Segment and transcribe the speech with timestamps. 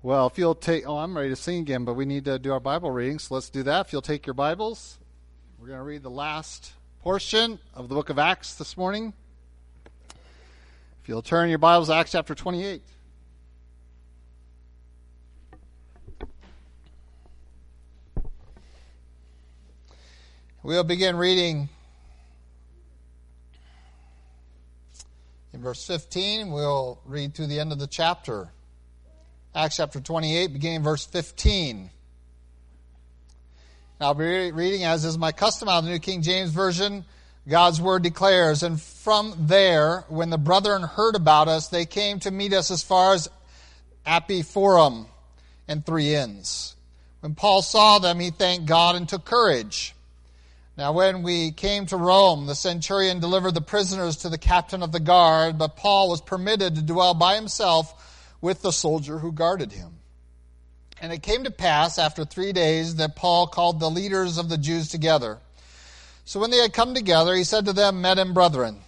[0.00, 2.52] Well, if you'll take, oh, I'm ready to sing again, but we need to do
[2.52, 3.86] our Bible reading, so let's do that.
[3.86, 4.96] If you'll take your Bibles,
[5.58, 9.12] we're going to read the last portion of the book of Acts this morning.
[11.02, 12.80] If you'll turn your Bibles, to Acts chapter 28.
[20.62, 21.68] We'll begin reading
[25.52, 26.52] in verse 15.
[26.52, 28.52] We'll read through the end of the chapter.
[29.58, 31.90] Acts chapter 28, beginning verse 15.
[34.00, 37.04] I'll be reading, as is my custom, out of the New King James Version.
[37.48, 42.30] God's word declares, And from there, when the brethren heard about us, they came to
[42.30, 43.28] meet us as far as
[44.06, 45.06] Appii Forum
[45.66, 46.76] and Three Inns.
[47.18, 49.92] When Paul saw them, he thanked God and took courage.
[50.76, 54.92] Now, when we came to Rome, the centurion delivered the prisoners to the captain of
[54.92, 58.04] the guard, but Paul was permitted to dwell by himself
[58.40, 59.94] with the soldier who guarded him.
[61.00, 64.58] And it came to pass after three days that Paul called the leaders of the
[64.58, 65.38] Jews together.
[66.24, 68.80] So when they had come together, he said to them, Men and brethren,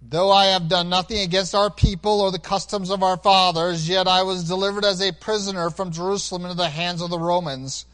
[0.00, 4.06] though I have done nothing against our people or the customs of our fathers, yet
[4.06, 7.84] I was delivered as a prisoner from Jerusalem into the hands of the Romans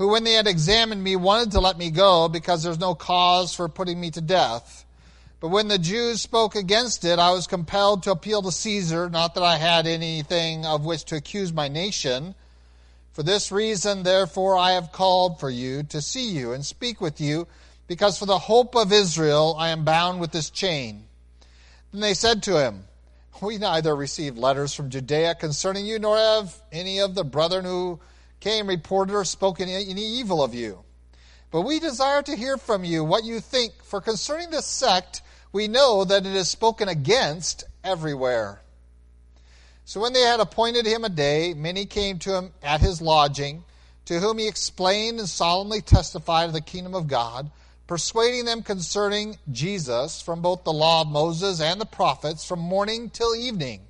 [0.00, 3.54] who, when they had examined me, wanted to let me go because there's no cause
[3.54, 4.86] for putting me to death.
[5.40, 9.34] But when the Jews spoke against it, I was compelled to appeal to Caesar, not
[9.34, 12.34] that I had anything of which to accuse my nation.
[13.12, 17.22] For this reason, therefore, I have called for you to see you and speak with
[17.22, 17.48] you,
[17.86, 21.04] because for the hope of Israel I am bound with this chain.
[21.90, 22.84] Then they said to him,
[23.40, 27.98] We neither received letters from Judea concerning you, nor have any of the brethren who
[28.40, 30.84] came reported or spoken any evil of you.
[31.50, 35.22] But we desire to hear from you what you think, for concerning this sect,
[35.52, 38.60] we know that it is spoken against everywhere.
[39.84, 43.64] So when they had appointed him a day, many came to him at his lodging,
[44.04, 47.50] to whom he explained and solemnly testified of the kingdom of God,
[47.86, 53.10] persuading them concerning Jesus from both the law of Moses and the prophets from morning
[53.10, 53.80] till evening.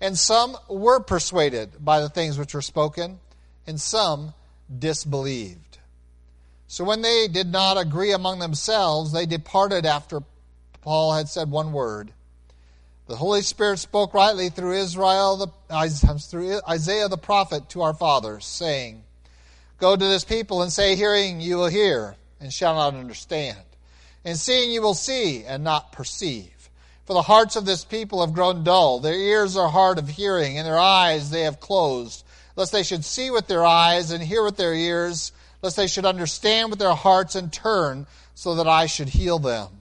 [0.00, 3.20] And some were persuaded by the things which were spoken
[3.66, 4.34] and some
[4.76, 5.78] disbelieved.
[6.66, 10.20] So when they did not agree among themselves, they departed after
[10.88, 12.14] Paul had said one word.
[13.08, 18.46] The Holy Spirit spoke rightly through Israel, the, through Isaiah the prophet to our fathers,
[18.46, 19.04] saying,
[19.78, 23.58] Go to this people and say, Hearing you will hear and shall not understand,
[24.24, 26.70] and seeing you will see and not perceive.
[27.04, 30.56] For the hearts of this people have grown dull, their ears are hard of hearing,
[30.56, 32.24] and their eyes they have closed
[32.56, 36.06] lest they should see with their eyes and hear with their ears, lest they should
[36.06, 39.77] understand with their hearts and turn, so that I should heal them.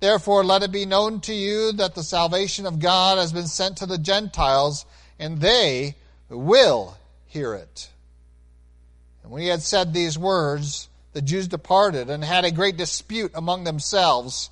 [0.00, 3.78] Therefore, let it be known to you that the salvation of God has been sent
[3.78, 4.86] to the Gentiles,
[5.18, 5.96] and they
[6.28, 7.90] will hear it.
[9.22, 13.32] And when he had said these words, the Jews departed and had a great dispute
[13.34, 14.50] among themselves.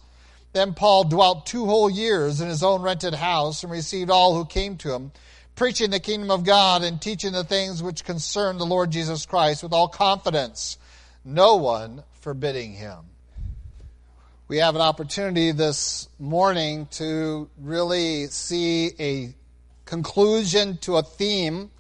[0.52, 4.44] Then Paul dwelt two whole years in his own rented house and received all who
[4.44, 5.12] came to him
[5.56, 9.62] preaching the kingdom of God and teaching the things which concern the Lord Jesus Christ
[9.62, 10.76] with all confidence,
[11.24, 12.98] no one forbidding him.
[14.48, 19.34] We have an opportunity this morning to really see a
[19.84, 21.72] conclusion to a theme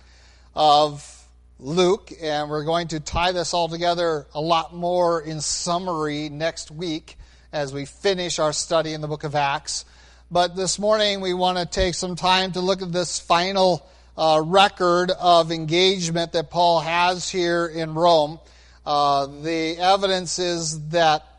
[0.52, 1.28] of
[1.60, 6.72] Luke, and we're going to tie this all together a lot more in summary next
[6.72, 7.16] week
[7.52, 9.84] as we finish our study in the book of Acts.
[10.28, 14.42] But this morning we want to take some time to look at this final uh,
[14.44, 18.40] record of engagement that Paul has here in Rome.
[18.84, 21.35] Uh, the evidence is that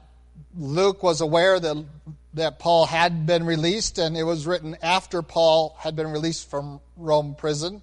[0.57, 1.85] Luke was aware that,
[2.33, 6.81] that Paul had been released, and it was written after Paul had been released from
[6.95, 7.73] Rome prison.
[7.75, 7.81] You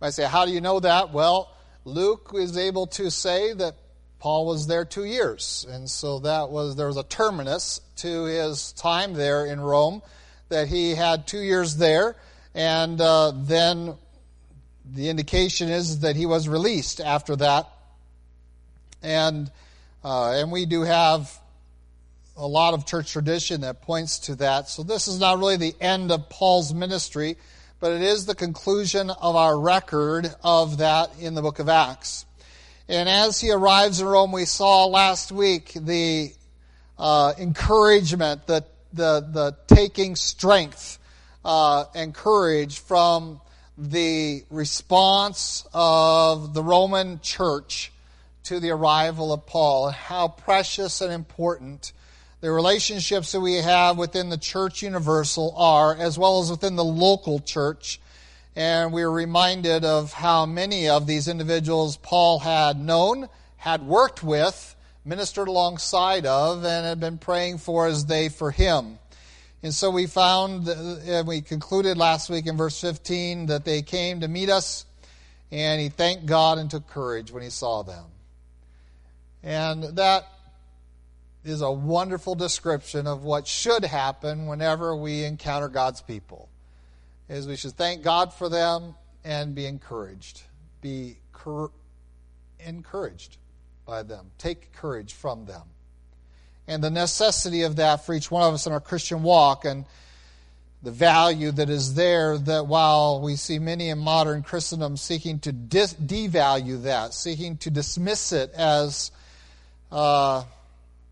[0.00, 1.12] might say, how do you know that?
[1.12, 1.50] Well,
[1.84, 3.76] Luke is able to say that
[4.18, 8.72] Paul was there two years, and so that was there was a terminus to his
[8.72, 10.02] time there in Rome,
[10.48, 12.14] that he had two years there,
[12.54, 13.96] and uh, then
[14.84, 17.68] the indication is that he was released after that,
[19.02, 19.50] and
[20.04, 21.30] uh, and we do have
[22.36, 24.68] a lot of church tradition that points to that.
[24.68, 27.36] So this is not really the end of Paul's ministry,
[27.78, 32.24] but it is the conclusion of our record of that in the book of Acts.
[32.88, 36.32] And as he arrives in Rome, we saw last week the
[36.98, 40.98] uh, encouragement, the, the, the taking strength
[41.44, 43.40] uh, and courage from
[43.78, 47.92] the response of the Roman church
[48.44, 51.92] to the arrival of Paul, how precious and important
[52.40, 56.84] the relationships that we have within the church universal are, as well as within the
[56.84, 58.00] local church
[58.54, 64.22] And we were reminded of how many of these individuals Paul had known, had worked
[64.22, 68.98] with, ministered alongside of, and had been praying for as they for him.
[69.62, 73.80] And so we found, uh, and we concluded last week in verse 15 that they
[73.80, 74.84] came to meet us,
[75.50, 78.04] and he thanked God and took courage when he saw them.
[79.42, 80.24] And that
[81.44, 86.48] is a wonderful description of what should happen whenever we encounter God's people.
[87.28, 88.94] Is we should thank God for them
[89.24, 90.42] and be encouraged.
[90.80, 91.70] Be cur-
[92.60, 93.38] encouraged
[93.86, 94.30] by them.
[94.38, 95.62] Take courage from them.
[96.68, 99.84] And the necessity of that for each one of us in our Christian walk and
[100.82, 105.52] the value that is there that while we see many in modern Christendom seeking to
[105.52, 109.12] dis- devalue that, seeking to dismiss it as
[109.92, 110.44] uh,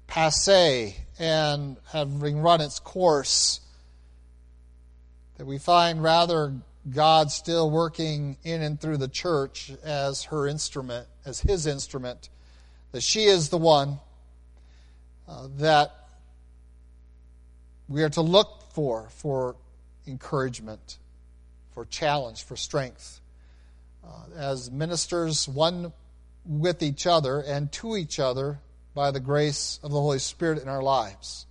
[0.06, 3.60] passe and having run its course,
[5.36, 6.54] that we find rather
[6.88, 12.30] God still working in and through the church as her instrument, as his instrument,
[12.92, 13.98] that she is the one
[15.28, 15.94] uh, that
[17.86, 19.56] we are to look for for
[20.06, 20.96] encouragement,
[21.72, 23.20] for challenge, for strength.
[24.02, 25.92] Uh, as ministers, one
[26.46, 28.58] with each other and to each other
[28.94, 31.46] by the grace of the Holy Spirit in our lives.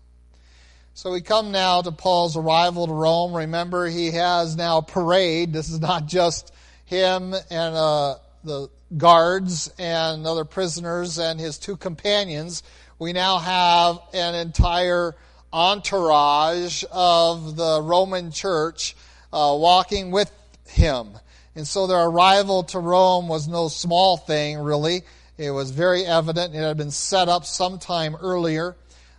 [0.94, 3.34] So we come now to Paul's arrival to Rome.
[3.34, 5.54] Remember, he has now a parade.
[5.54, 6.54] This is not just
[6.86, 12.64] him and uh, the guards and other prisoners and his two companions.
[12.98, 15.16] We now have an entire
[15.54, 18.96] entourage of the Roman church
[19.32, 20.32] uh, walking with
[20.68, 21.18] him.
[21.56, 25.04] And so their arrival to Rome was no small thing, really.
[25.40, 26.54] It was very evident.
[26.54, 28.76] It had been set up sometime earlier.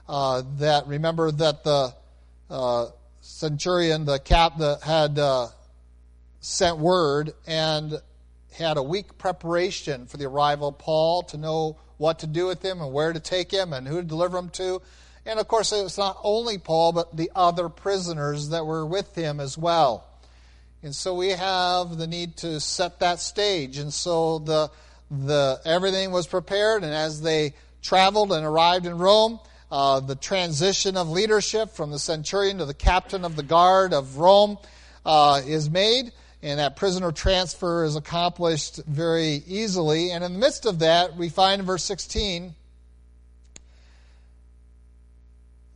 [0.07, 1.95] Uh, that remember that the
[2.51, 2.87] uh,
[3.23, 5.47] centurion, the cap, that had uh,
[6.41, 8.03] sent word and
[8.53, 12.63] had a week preparation for the arrival of Paul to know what to do with
[12.63, 14.83] him and where to take him and who to deliver him to.
[15.25, 19.15] And of course, it was not only Paul, but the other prisoners that were with
[19.15, 20.05] him as well.
[20.83, 23.79] And so we have the need to set that stage.
[23.79, 24.71] And so the
[25.11, 29.41] the, everything was prepared, and as they traveled and arrived in Rome,
[29.71, 34.17] uh, the transition of leadership from the centurion to the captain of the guard of
[34.17, 34.59] Rome
[35.05, 36.13] uh, is made,
[36.43, 40.11] and that prisoner transfer is accomplished very easily.
[40.11, 42.55] And in the midst of that, we find in verse 16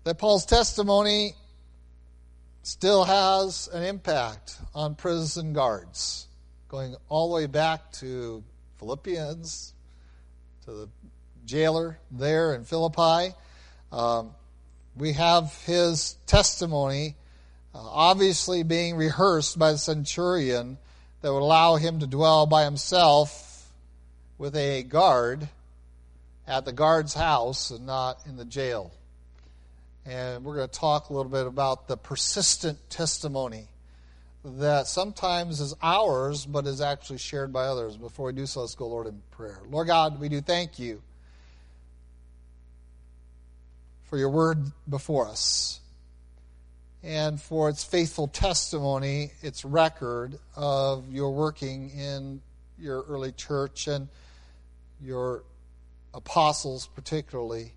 [0.05, 1.35] that Paul's testimony
[2.63, 6.27] still has an impact on prison guards,
[6.69, 8.43] going all the way back to
[8.85, 9.73] Philippians,
[10.67, 10.89] to the
[11.47, 13.35] jailer there in Philippi.
[13.91, 14.33] Um,
[14.95, 17.17] we have his testimony
[17.75, 20.77] uh, obviously being rehearsed by the centurion
[21.23, 23.73] that would allow him to dwell by himself
[24.37, 25.49] with a guard
[26.47, 28.93] at the guard's house and not in the jail.
[30.05, 33.67] And we're going to talk a little bit about the persistent testimony
[34.45, 37.97] that sometimes is ours, but is actually shared by others.
[37.97, 39.61] Before we do so, let's go, Lord, in prayer.
[39.71, 41.03] Lord God, we do thank you
[44.05, 44.59] for your word
[44.89, 45.81] before us
[47.03, 52.41] and for its faithful testimony, its record of your working in
[52.79, 54.09] your early church and
[55.03, 55.43] your
[56.13, 57.73] apostles, particularly.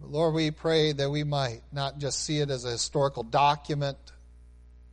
[0.00, 3.96] Lord, we pray that we might not just see it as a historical document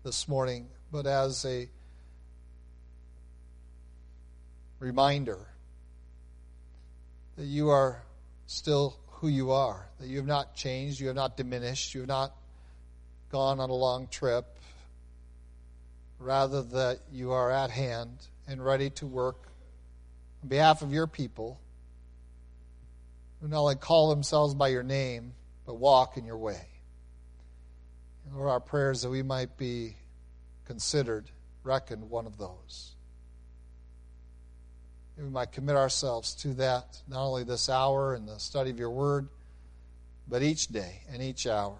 [0.03, 1.67] this morning, but as a
[4.79, 5.39] reminder
[7.35, 8.03] that you are
[8.45, 12.07] still who you are, that you have not changed, you have not diminished, you have
[12.07, 12.35] not
[13.31, 14.45] gone on a long trip,
[16.19, 19.47] rather that you are at hand and ready to work
[20.43, 21.59] on behalf of your people
[23.41, 25.33] who not only call themselves by your name,
[25.65, 26.67] but walk in your way.
[28.31, 29.95] Lord, our prayers that we might be
[30.65, 31.29] considered,
[31.63, 32.95] reckoned one of those.
[35.17, 38.89] we might commit ourselves to that, not only this hour and the study of your
[38.89, 39.27] word,
[40.27, 41.77] but each day and each hour.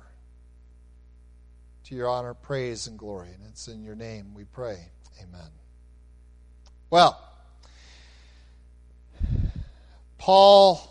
[1.86, 3.30] To your honor, praise, and glory.
[3.34, 4.78] And it's in your name we pray.
[5.22, 5.50] Amen.
[6.90, 7.20] Well,
[10.18, 10.90] Paul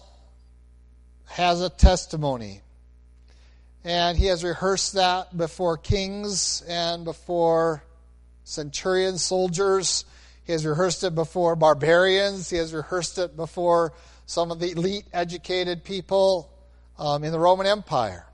[1.24, 2.60] has a testimony
[3.84, 7.82] and he has rehearsed that before kings and before
[8.44, 10.04] centurion soldiers.
[10.44, 12.50] He has rehearsed it before barbarians.
[12.50, 13.92] He has rehearsed it before
[14.26, 16.50] some of the elite educated people
[16.98, 18.26] um, in the Roman Empire.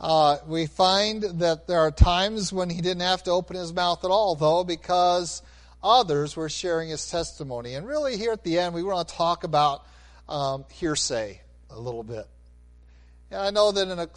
[0.00, 4.02] Uh, we find that there are times when he didn't have to open his mouth
[4.02, 5.42] at all, though, because
[5.82, 7.74] others were sharing his testimony.
[7.74, 9.84] And really, here at the end, we want to talk about
[10.26, 12.26] um, hearsay a little bit.
[13.30, 14.08] And I know that in a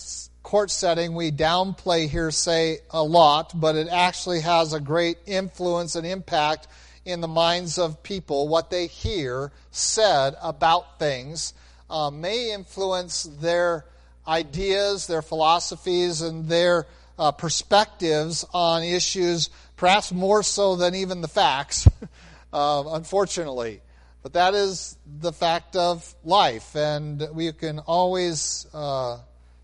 [0.44, 6.06] court setting, we downplay hearsay a lot, but it actually has a great influence and
[6.06, 6.68] impact
[7.06, 8.48] in the minds of people.
[8.48, 11.54] What they hear said about things
[11.90, 13.86] um, may influence their
[14.28, 21.28] ideas, their philosophies, and their uh, perspectives on issues, perhaps more so than even the
[21.28, 21.88] facts,
[22.54, 23.82] uh, unfortunately.
[24.22, 29.18] But that is the fact of life, and we can always uh,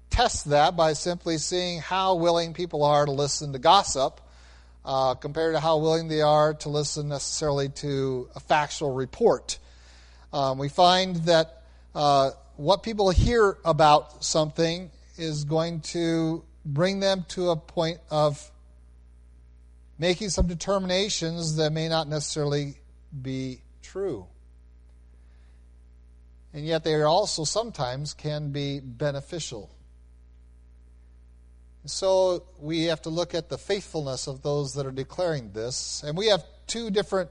[0.10, 4.22] test that by simply seeing how willing people are to listen to gossip
[4.86, 9.60] uh, compared to how willing they are to listen necessarily to a factual report.
[10.32, 11.64] Um, we find that
[11.94, 18.52] uh, what people hear about something is going to bring them to a point of
[19.98, 22.76] making some determinations that may not necessarily
[23.22, 24.26] be true.
[26.54, 29.70] And yet they also sometimes can be beneficial.
[31.86, 36.04] So we have to look at the faithfulness of those that are declaring this.
[36.06, 37.30] And we have two different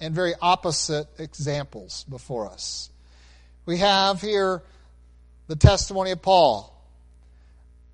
[0.00, 2.90] and very opposite examples before us.
[3.66, 4.62] We have here
[5.46, 6.74] the testimony of Paul,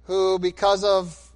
[0.05, 1.31] who, because of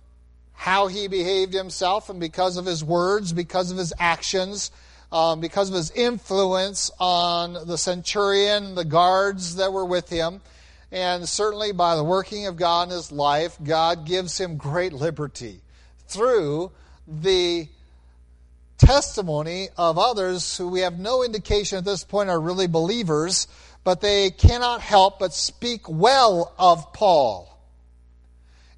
[0.55, 4.71] how he behaved himself and because of his words, because of his actions,
[5.11, 10.41] um, because of his influence on the centurion, the guards that were with him,
[10.93, 15.63] and certainly by the working of God in his life, God gives him great liberty
[16.07, 16.71] through
[17.09, 17.67] the
[18.77, 23.49] testimony of others who we have no indication at this point are really believers,
[23.85, 27.49] but they cannot help but speak well of Paul.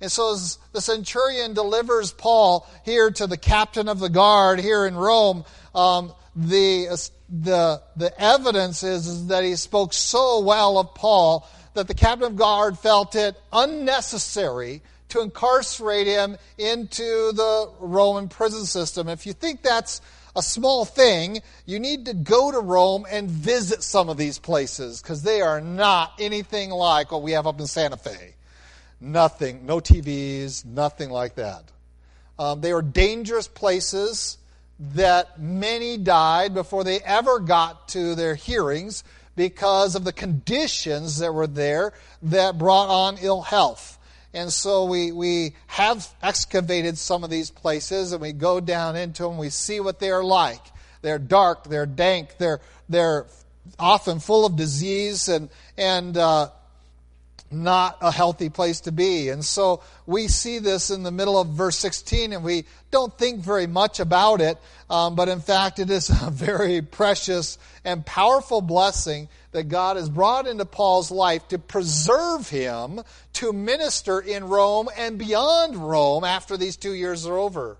[0.00, 0.36] And so
[0.72, 5.44] the centurion delivers Paul here to the captain of the guard here in Rome,
[5.74, 6.86] um, the,
[7.28, 12.26] the, the evidence is, is that he spoke so well of Paul that the captain
[12.26, 19.08] of guard felt it unnecessary to incarcerate him into the Roman prison system.
[19.08, 20.00] If you think that's
[20.36, 25.00] a small thing, you need to go to Rome and visit some of these places
[25.00, 28.34] because they are not anything like what we have up in Santa Fe.
[29.00, 31.64] Nothing, no TVs, nothing like that.
[32.38, 34.38] Um, they were dangerous places
[34.80, 39.04] that many died before they ever got to their hearings
[39.36, 43.98] because of the conditions that were there that brought on ill health.
[44.32, 49.22] And so we, we have excavated some of these places and we go down into
[49.22, 49.38] them.
[49.38, 50.60] We see what they are like.
[51.02, 53.26] They're dark, they're dank, they're, they're
[53.78, 56.48] often full of disease and, and uh,
[57.54, 59.28] not a healthy place to be.
[59.28, 63.40] And so we see this in the middle of verse 16 and we don't think
[63.40, 64.58] very much about it,
[64.90, 70.08] um, but in fact, it is a very precious and powerful blessing that God has
[70.08, 73.00] brought into Paul's life to preserve him
[73.34, 77.76] to minister in Rome and beyond Rome after these two years are over.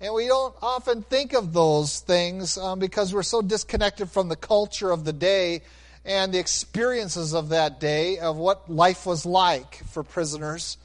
[0.00, 4.36] And we don't often think of those things um, because we're so disconnected from the
[4.36, 5.62] culture of the day
[6.08, 10.78] and the experiences of that day of what life was like for prisoners.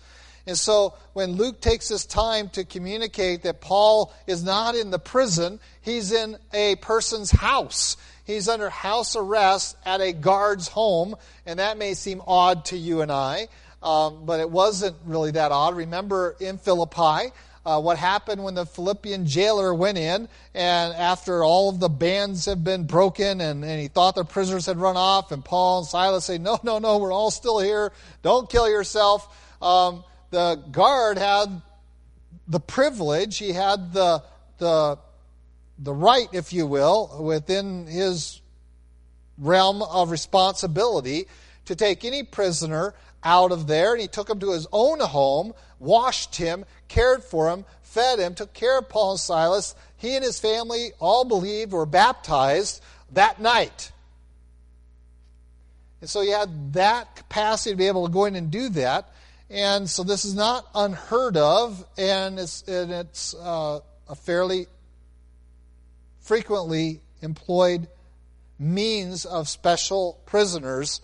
[0.46, 5.00] And so when Luke takes his time to communicate that Paul is not in the
[5.00, 7.96] prison, he's in a person's house.
[8.26, 11.16] He's under house arrest at a guard's home,
[11.46, 13.48] and that may seem odd to you and I,
[13.82, 15.78] um, but it wasn't really that odd.
[15.78, 17.32] Remember in Philippi,
[17.66, 22.46] uh, what happened when the Philippian jailer went in, and after all of the bands
[22.46, 25.88] had been broken, and, and he thought the prisoners had run off, and Paul and
[25.88, 27.94] Silas say, No, no, no, we're all still here.
[28.22, 29.28] Don't kill yourself.
[29.62, 31.62] Um, the guard had
[32.48, 34.24] the privilege, he had the,
[34.58, 35.00] the,
[35.80, 38.42] the right, if you will, within his
[39.38, 41.28] realm of responsibility
[41.66, 42.94] to take any prisoner
[43.24, 47.50] out of there, and he took him to his own home, washed him, cared for
[47.50, 49.76] him, fed him, took care of Paul and Silas.
[49.98, 53.92] He and his family all believed, were baptized that night.
[56.02, 59.10] And so he had that capacity to be able to go in and do that.
[59.50, 63.80] And so this is not unheard of, and it's, and it's uh,
[64.10, 64.68] a fairly
[66.20, 67.88] frequently employed
[68.60, 71.02] means of special prisoners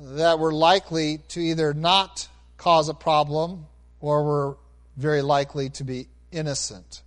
[0.00, 3.66] that were likely to either not cause a problem
[4.00, 4.56] or were
[4.96, 7.02] very likely to be innocent.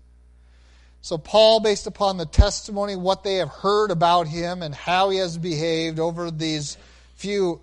[1.02, 5.18] So, Paul, based upon the testimony, what they have heard about him, and how he
[5.18, 6.78] has behaved over these
[7.16, 7.60] few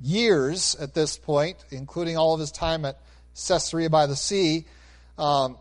[0.00, 2.98] years at this point, including all of his time at
[3.34, 4.64] Caesarea by the Sea,
[5.16, 5.56] um,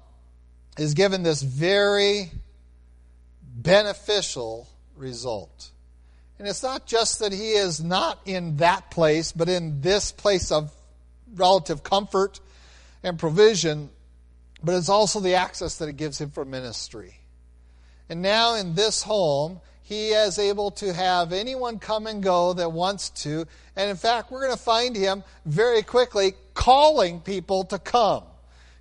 [0.77, 2.31] is given this very
[3.55, 5.69] beneficial result.
[6.37, 10.51] And it's not just that he is not in that place, but in this place
[10.51, 10.71] of
[11.33, 12.39] relative comfort
[13.03, 13.89] and provision,
[14.63, 17.19] but it's also the access that it gives him for ministry.
[18.09, 22.71] And now in this home, he is able to have anyone come and go that
[22.71, 23.45] wants to.
[23.75, 28.23] And in fact, we're going to find him very quickly calling people to come.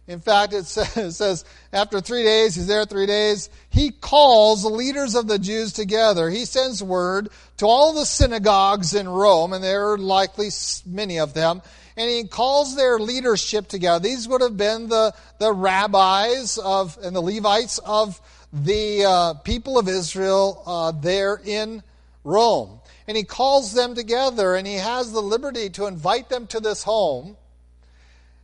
[0.07, 5.15] In fact, it says, after three days, he's there three days, he calls the leaders
[5.15, 6.29] of the Jews together.
[6.29, 10.49] He sends word to all the synagogues in Rome, and there are likely
[10.87, 11.63] many of them,
[11.97, 14.03] and he calls their leadership together.
[14.03, 18.21] These would have been the, the rabbis of, and the Levites of
[18.53, 21.83] the uh, people of Israel uh, there in
[22.25, 22.81] Rome.
[23.07, 26.83] And he calls them together, and he has the liberty to invite them to this
[26.83, 27.37] home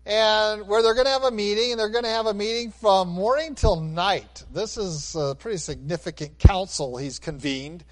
[0.06, 2.72] and where they're going to have a meeting, and they're going to have a meeting
[2.72, 4.44] from morning till night.
[4.52, 7.84] This is a pretty significant council he's convened.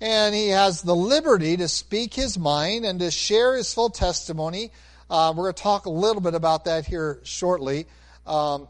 [0.00, 4.70] And he has the liberty to speak his mind and to share his full testimony.
[5.10, 7.86] Uh, we're going to talk a little bit about that here shortly.
[8.24, 8.68] Um,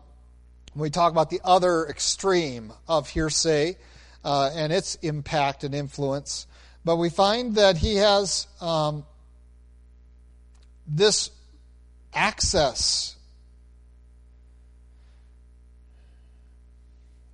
[0.73, 3.77] when we talk about the other extreme of hearsay
[4.25, 6.47] uh, and its impact and influence.
[6.85, 9.05] But we find that he has um,
[10.87, 11.31] this
[12.19, 13.15] access.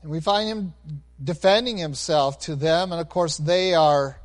[0.03, 0.75] And we find him
[1.23, 4.21] defending himself to them, and of course, they are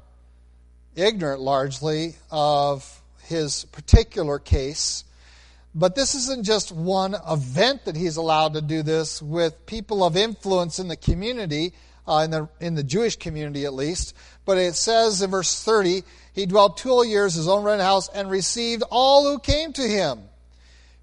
[0.96, 5.06] ignorant largely of his particular case.
[5.74, 10.18] But this isn't just one event that he's allowed to do this with people of
[10.18, 11.74] influence in the community,
[12.06, 14.14] uh, in, the, in the Jewish community at least.
[14.44, 18.30] But it says in verse 30, he dwelt two years his own rented house and
[18.30, 20.29] received all who came to him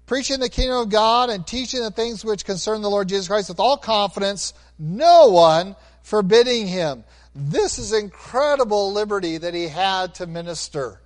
[0.07, 3.49] preaching the kingdom of God and teaching the things which concern the Lord Jesus Christ
[3.49, 7.03] with all confidence, no one forbidding him.
[7.35, 10.99] This is incredible liberty that he had to minister.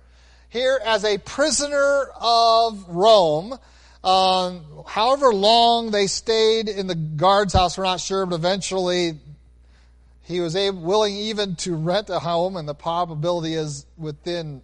[0.48, 3.58] Here, as a prisoner of Rome,
[4.04, 9.18] um, however long they stayed in the guard's house, we're not sure, but eventually
[10.22, 14.62] he was able, willing even to rent a home, and the probability is within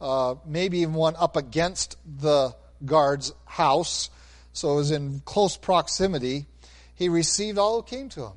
[0.00, 4.10] uh, maybe even one up against the guard's house,
[4.52, 6.46] so it was in close proximity,
[6.94, 8.36] he received all who came to him.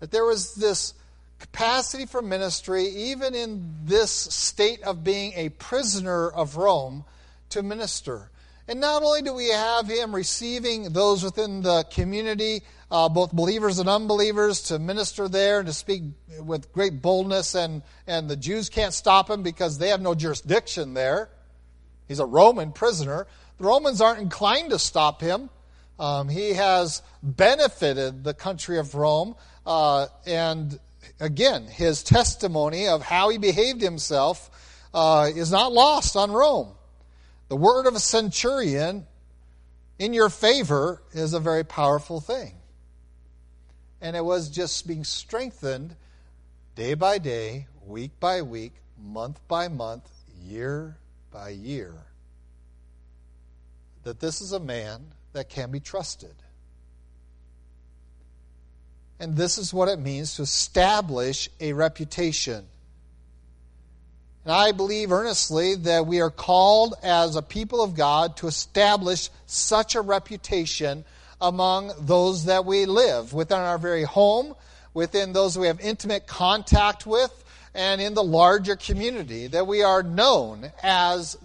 [0.00, 0.94] That there was this
[1.38, 7.04] capacity for ministry, even in this state of being a prisoner of Rome,
[7.50, 8.30] to minister.
[8.66, 13.78] And not only do we have him receiving those within the community, uh, both believers
[13.78, 16.02] and unbelievers, to minister there and to speak
[16.40, 20.92] with great boldness, and, and the Jews can't stop him because they have no jurisdiction
[20.92, 21.30] there.
[22.08, 23.26] He's a Roman prisoner.
[23.58, 25.50] The Romans aren't inclined to stop him.
[25.98, 29.34] Um, he has benefited the country of Rome.
[29.66, 30.78] Uh, and
[31.20, 34.50] again, his testimony of how he behaved himself
[34.94, 36.72] uh, is not lost on Rome.
[37.48, 39.06] The word of a centurion
[39.98, 42.54] in your favor is a very powerful thing.
[44.00, 45.96] And it was just being strengthened
[46.76, 50.08] day by day, week by week, month by month,
[50.40, 50.96] year
[51.30, 51.94] by year
[54.04, 56.34] that this is a man that can be trusted.
[59.20, 62.66] And this is what it means to establish a reputation.
[64.44, 69.28] And I believe earnestly that we are called as a people of God to establish
[69.46, 71.04] such a reputation
[71.40, 74.54] among those that we live within our very home,
[74.94, 80.02] within those we have intimate contact with, and in the larger community, that we are
[80.02, 81.36] known as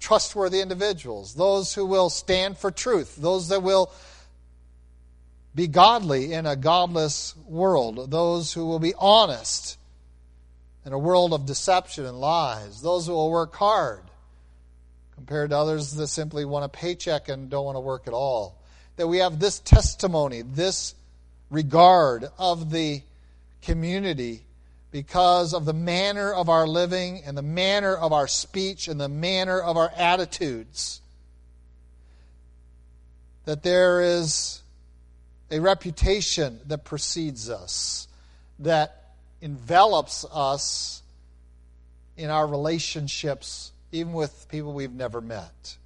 [0.00, 3.92] trustworthy individuals, those who will stand for truth, those that will
[5.54, 9.76] be godly in a godless world, those who will be honest
[10.86, 14.02] in a world of deception and lies, those who will work hard
[15.16, 18.56] compared to others that simply want a paycheck and don't want to work at all.
[18.96, 20.94] That we have this testimony, this
[21.50, 23.02] regard of the
[23.62, 24.44] community
[24.90, 29.08] because of the manner of our living and the manner of our speech and the
[29.08, 31.00] manner of our attitudes.
[33.44, 34.62] That there is
[35.50, 38.08] a reputation that precedes us,
[38.58, 41.02] that envelops us
[42.16, 45.77] in our relationships, even with people we've never met.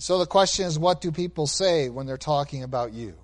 [0.00, 3.14] So the question is what do people say when they're talking about you?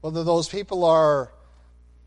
[0.00, 1.30] whether those people are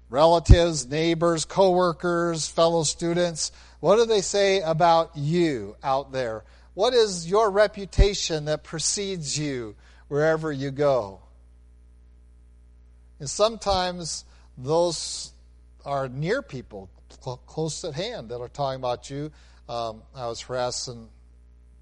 [0.10, 6.44] relatives, neighbors, coworkers, fellow students, What do they say about you out there?
[6.76, 9.76] What is your reputation that precedes you
[10.08, 11.20] wherever you go?
[13.20, 14.24] And sometimes
[14.58, 15.32] those
[15.84, 16.90] are near people,
[17.48, 19.32] close at hand, that are talking about you.
[19.72, 21.08] Um, I was harassing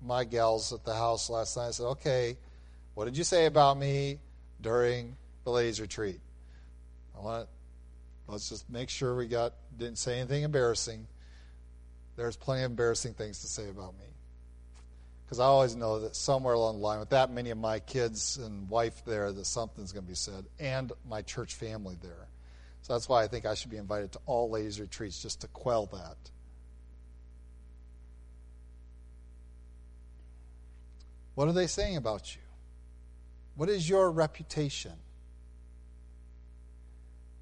[0.06, 1.70] my gals at the house last night.
[1.70, 2.38] I said, okay,
[2.94, 4.20] what did you say about me
[4.62, 6.20] during the ladies' retreat?
[7.18, 7.50] I want
[8.28, 11.08] let's just make sure we got didn't say anything embarrassing.
[12.16, 14.06] There's plenty of embarrassing things to say about me.
[15.26, 18.38] Because I always know that somewhere along the line, with that many of my kids
[18.38, 22.28] and wife there, that something's going to be said, and my church family there.
[22.84, 25.48] So that's why I think I should be invited to all ladies' retreats just to
[25.48, 26.18] quell that.
[31.40, 32.42] What are they saying about you?
[33.56, 34.92] What is your reputation?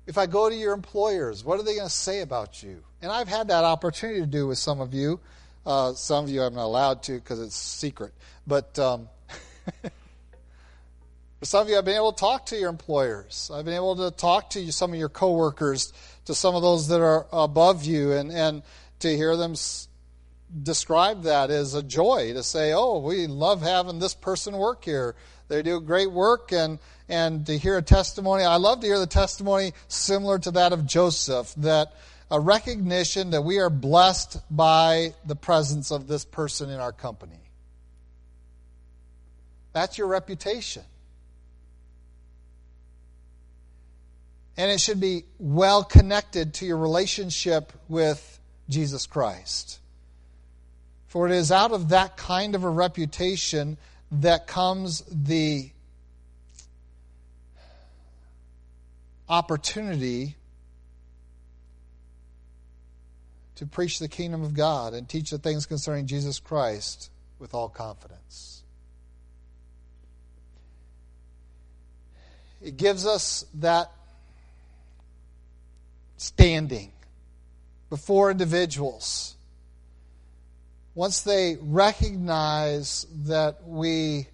[0.06, 2.84] If I go to your employers, what are they going to say about you?
[3.02, 5.20] And I've had that opportunity to do with some of you.
[5.66, 8.14] Uh, some of you I'm not allowed to because it's secret.
[8.46, 9.10] But um,
[9.82, 13.50] for some of you, I've been able to talk to your employers.
[13.52, 15.92] I've been able to talk to you, some of your coworkers,
[16.26, 18.62] to some of those that are above you, and, and
[19.00, 19.56] to hear them
[20.64, 25.16] describe that as a joy to say, oh, we love having this person work here.
[25.48, 28.44] They do great work, and, and to hear a testimony.
[28.44, 31.94] I love to hear the testimony similar to that of Joseph, that
[32.30, 37.40] a recognition that we are blessed by the presence of this person in our company.
[39.72, 40.84] That's your reputation.
[44.58, 49.80] And it should be well connected to your relationship with Jesus Christ.
[51.18, 53.80] For it is out of that kind of a reputation
[54.12, 55.72] that comes the
[59.28, 60.36] opportunity
[63.56, 67.68] to preach the kingdom of God and teach the things concerning Jesus Christ with all
[67.68, 68.62] confidence.
[72.62, 73.92] It gives us that
[76.18, 76.92] standing
[77.90, 79.34] before individuals
[80.98, 84.26] once they recognize that we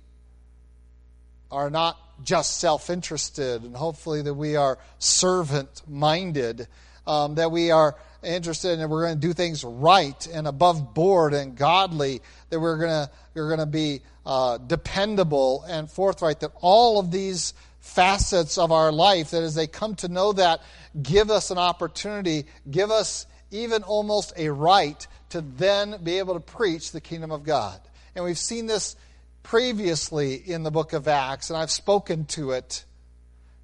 [1.52, 6.66] are not just self interested, and hopefully that we are servant minded,
[7.06, 11.34] um, that we are interested and we're going to do things right and above board
[11.34, 16.52] and godly, that we're going to, we're going to be uh, dependable and forthright, that
[16.62, 20.62] all of these facets of our life, that as they come to know that,
[21.02, 26.40] give us an opportunity, give us even almost a right to then be able to
[26.40, 27.82] preach the kingdom of God.
[28.16, 28.96] And we've seen this
[29.42, 32.86] previously in the book of Acts, and I've spoken to it.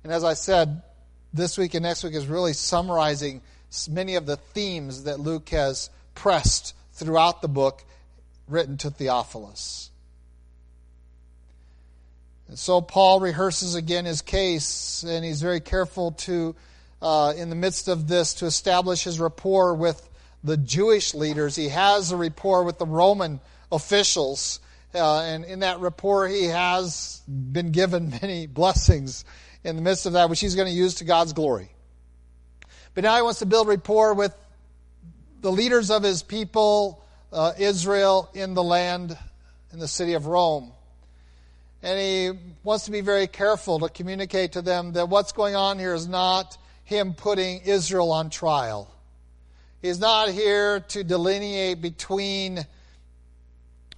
[0.03, 0.81] And as I said,
[1.31, 3.41] this week and next week is really summarizing
[3.87, 7.83] many of the themes that Luke has pressed throughout the book
[8.47, 9.91] written to Theophilus.
[12.47, 16.55] And so Paul rehearses again his case, and he's very careful to,
[16.99, 20.08] uh, in the midst of this, to establish his rapport with
[20.43, 21.55] the Jewish leaders.
[21.55, 23.39] He has a rapport with the Roman
[23.71, 24.59] officials.
[24.93, 29.25] Uh, and in that rapport, he has been given many blessings
[29.63, 31.69] in the midst of that, which he's going to use to God's glory.
[32.93, 34.33] But now he wants to build rapport with
[35.41, 39.17] the leaders of his people, uh, Israel, in the land,
[39.71, 40.71] in the city of Rome.
[41.81, 42.31] And he
[42.63, 46.07] wants to be very careful to communicate to them that what's going on here is
[46.07, 48.93] not him putting Israel on trial.
[49.81, 52.65] He's not here to delineate between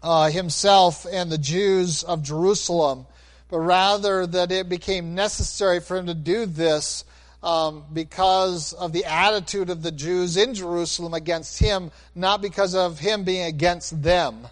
[0.04, 3.08] uh, himself and the Jews of Jerusalem,
[3.50, 7.04] but rather that it became necessary for him to do this
[7.42, 13.00] um, because of the attitude of the Jews in Jerusalem against him, not because of
[13.00, 14.48] him being against them.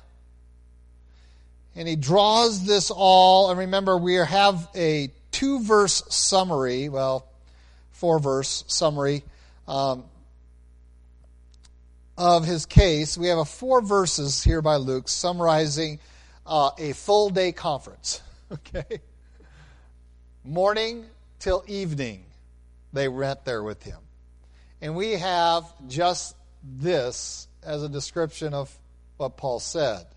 [1.75, 7.27] And he draws this all, and remember, we have a two verse summary, well,
[7.91, 9.23] four verse summary.
[9.67, 10.03] Um,
[12.19, 15.99] of his case, we have a four verses here by Luke summarizing
[16.45, 18.21] uh, a full day conference.
[18.51, 18.99] Okay?
[20.43, 21.05] Morning
[21.37, 22.25] till evening,
[22.91, 23.99] they went there with him.
[24.81, 28.75] And we have just this as a description of
[29.17, 30.07] what Paul said.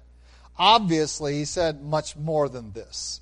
[0.59, 3.21] Obviously, he said much more than this.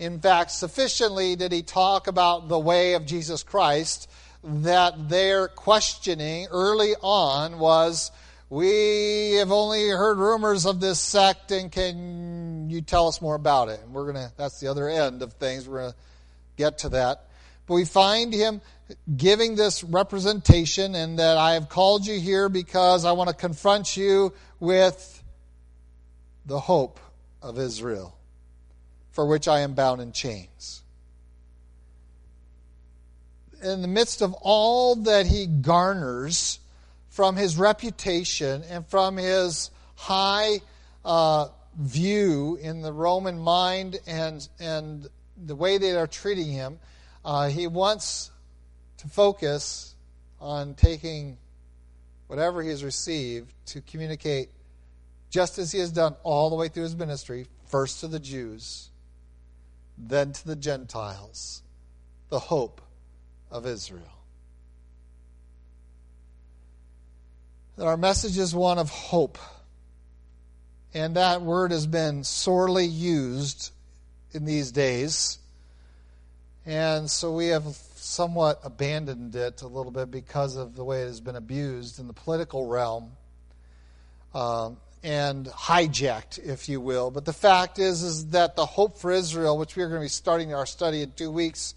[0.00, 4.09] In fact, sufficiently did he talk about the way of Jesus Christ
[4.42, 8.10] that their questioning early on was,
[8.48, 13.68] we have only heard rumors of this sect and can you tell us more about
[13.68, 13.80] it?
[13.84, 15.68] And we're going to, that's the other end of things.
[15.68, 15.98] We're going to
[16.56, 17.26] get to that.
[17.66, 18.60] But we find him
[19.16, 23.96] giving this representation and that I have called you here because I want to confront
[23.96, 25.22] you with
[26.46, 26.98] the hope
[27.40, 28.16] of Israel,
[29.12, 30.79] for which I am bound in chains.
[33.62, 36.60] In the midst of all that he garners
[37.10, 40.60] from his reputation and from his high
[41.04, 46.78] uh, view in the Roman mind and, and the way they are treating him,
[47.24, 48.30] uh, he wants
[48.98, 49.94] to focus
[50.40, 51.36] on taking
[52.28, 54.50] whatever he has received to communicate,
[55.28, 58.88] just as he has done all the way through his ministry, first to the Jews,
[59.98, 61.62] then to the Gentiles,
[62.30, 62.80] the hope
[63.50, 64.02] of Israel.
[67.76, 69.38] That our message is one of hope.
[70.92, 73.70] And that word has been sorely used
[74.32, 75.38] in these days.
[76.66, 77.64] And so we have
[77.96, 82.06] somewhat abandoned it a little bit because of the way it has been abused in
[82.06, 83.12] the political realm
[84.34, 87.10] um, and hijacked, if you will.
[87.10, 90.04] But the fact is, is that the hope for Israel, which we are going to
[90.04, 91.74] be starting our study in two weeks,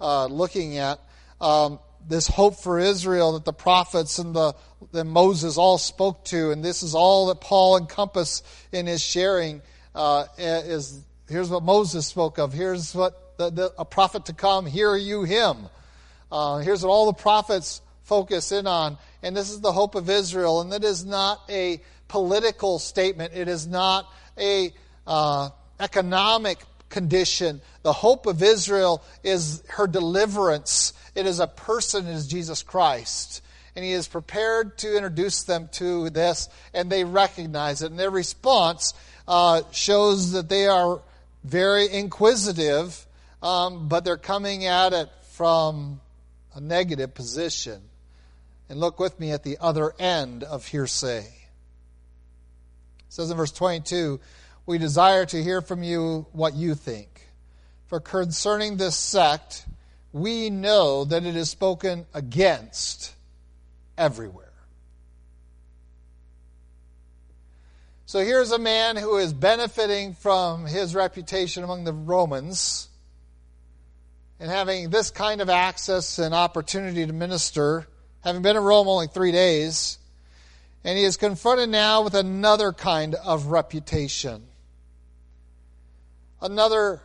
[0.00, 0.98] uh, looking at
[1.42, 1.78] um,
[2.08, 4.54] this hope for Israel that the prophets and the
[4.92, 9.62] that Moses all spoke to, and this is all that Paul encompassed in his sharing.
[9.94, 12.52] Uh, is here's what Moses spoke of.
[12.52, 15.68] Here's what the, the, a prophet to come, hear you him.
[16.30, 18.98] Uh, here's what all the prophets focus in on.
[19.22, 20.60] And this is the hope of Israel.
[20.60, 24.06] And that is not a political statement, it is not
[24.38, 24.72] a
[25.06, 25.50] uh,
[25.80, 27.60] economic condition.
[27.82, 30.92] The hope of Israel is her deliverance.
[31.14, 33.42] It is a person, it is Jesus Christ.
[33.74, 37.90] And he is prepared to introduce them to this, and they recognize it.
[37.90, 38.92] And their response
[39.26, 41.00] uh, shows that they are
[41.42, 43.06] very inquisitive
[43.42, 46.00] um, but they're coming at it from
[46.54, 47.82] a negative position.
[48.68, 51.20] And look with me at the other end of hearsay.
[51.20, 51.26] It
[53.08, 54.20] says in verse 22
[54.64, 57.08] We desire to hear from you what you think.
[57.86, 59.66] For concerning this sect,
[60.12, 63.14] we know that it is spoken against
[63.96, 64.52] everywhere.
[68.04, 72.88] So here's a man who is benefiting from his reputation among the Romans
[74.38, 77.86] and having this kind of access and opportunity to minister,
[78.22, 79.98] having been in Rome only three days,
[80.84, 84.42] and he is confronted now with another kind of reputation.
[86.42, 87.00] Another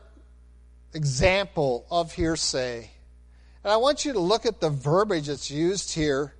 [0.93, 2.89] example of hearsay.
[3.63, 6.33] And I want you to look at the verbiage that's used here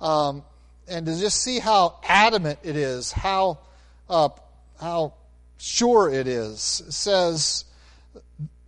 [0.00, 0.42] um,
[0.88, 3.58] and to just see how adamant it is, how,
[4.08, 4.30] uh,
[4.80, 5.14] how
[5.58, 6.82] sure it is.
[6.86, 7.64] It says,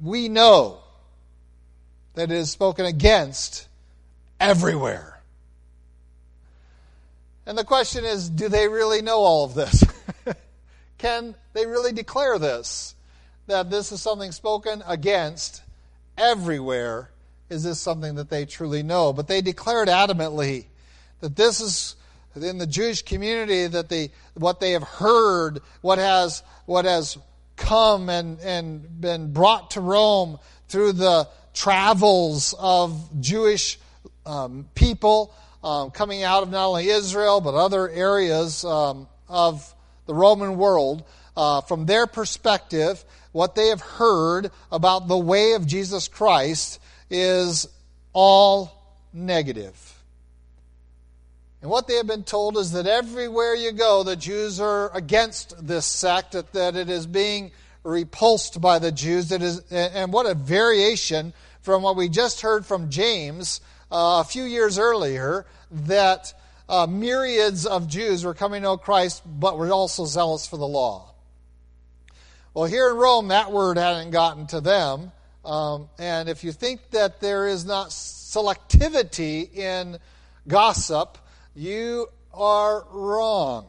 [0.00, 0.78] We know
[2.14, 3.68] that it is spoken against
[4.38, 5.20] everywhere.
[7.46, 9.84] And the question is do they really know all of this?
[10.98, 12.94] Can they really declare this?
[13.46, 15.62] That this is something spoken against
[16.16, 17.10] everywhere?
[17.50, 19.12] Is this something that they truly know?
[19.12, 20.66] But they declared adamantly
[21.20, 21.96] that this is
[22.36, 27.18] in the Jewish community that they what they have heard, what has what has
[27.56, 33.80] come and, and been brought to Rome through the travels of Jewish
[34.24, 35.34] um, people
[35.64, 39.74] um, coming out of not only Israel but other areas um, of
[40.06, 41.04] the Roman world.
[41.36, 46.80] Uh, from their perspective, what they have heard about the way of Jesus Christ
[47.10, 47.68] is
[48.12, 49.96] all negative.
[51.62, 55.66] And what they have been told is that everywhere you go, the Jews are against
[55.66, 57.52] this sect, that it is being
[57.84, 59.28] repulsed by the Jews.
[59.28, 63.60] That is, and what a variation from what we just heard from James
[63.92, 66.32] uh, a few years earlier that
[66.68, 70.66] uh, myriads of Jews were coming to know Christ, but were also zealous for the
[70.66, 71.12] law.
[72.54, 75.12] Well, here in Rome, that word hadn't gotten to them.
[75.44, 79.98] Um, and if you think that there is not selectivity in
[80.46, 81.18] gossip,
[81.54, 83.66] you are wrong.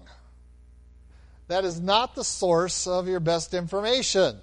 [1.48, 4.38] That is not the source of your best information.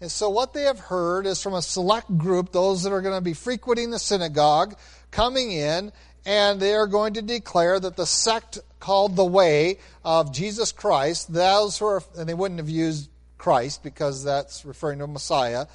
[0.00, 3.16] And so, what they have heard is from a select group, those that are going
[3.16, 4.76] to be frequenting the synagogue,
[5.10, 5.90] coming in,
[6.26, 11.32] and they are going to declare that the sect called the Way of Jesus Christ,
[11.32, 15.66] those who are, and they wouldn't have used Christ because that's referring to Messiah,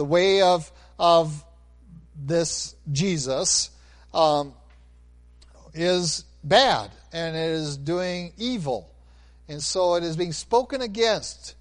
[0.00, 1.44] the way of, of
[2.16, 3.68] this Jesus
[4.14, 4.54] um,
[5.74, 8.90] is bad and it is doing evil.
[9.46, 11.54] And so it is being spoken against.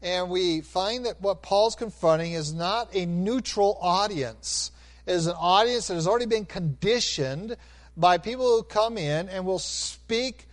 [0.00, 4.70] And we find that what Paul's confronting is not a neutral audience.
[5.06, 7.58] is an audience that has already been conditioned
[7.94, 10.48] by people who come in and will speak